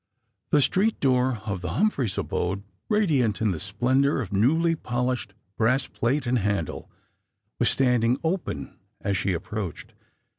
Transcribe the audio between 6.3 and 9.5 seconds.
handle— was stand ing open as she